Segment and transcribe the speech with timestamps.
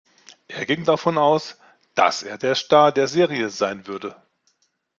[0.47, 1.59] Er ging davon aus,
[1.93, 4.15] dass er der Star der Serie sein würde.